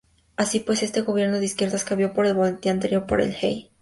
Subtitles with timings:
[0.35, 3.69] Así pues, este gobierno de izquierdas cambió el boletín anterior por el Ei!.